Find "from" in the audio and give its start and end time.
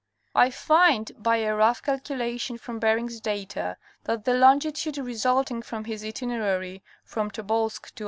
2.57-2.79, 5.61-5.85, 7.03-7.29